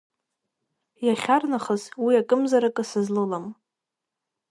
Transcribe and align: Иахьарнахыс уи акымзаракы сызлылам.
Иахьарнахыс 1.05 1.83
уи 2.03 2.13
акымзаракы 2.21 2.83
сызлылам. 2.89 3.45